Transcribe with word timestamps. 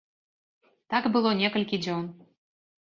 Так 0.95 1.03
было 1.17 1.35
некалькі 1.45 1.83
дзён. 1.85 2.13